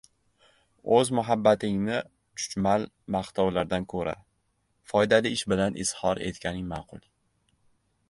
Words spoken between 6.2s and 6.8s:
etganing